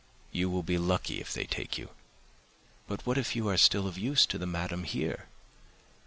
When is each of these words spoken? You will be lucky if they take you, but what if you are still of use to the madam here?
You 0.31 0.49
will 0.49 0.63
be 0.63 0.79
lucky 0.79 1.21
if 1.21 1.31
they 1.31 1.45
take 1.45 1.77
you, 1.77 1.89
but 2.87 3.05
what 3.05 3.19
if 3.19 3.35
you 3.35 3.47
are 3.49 3.55
still 3.55 3.85
of 3.87 3.99
use 3.99 4.25
to 4.25 4.39
the 4.39 4.47
madam 4.47 4.83
here? 4.83 5.27